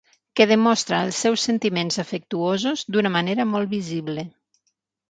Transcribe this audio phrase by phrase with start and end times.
[0.39, 4.27] Que demostra els seus sentiments afectuosos d'una manera molt visible.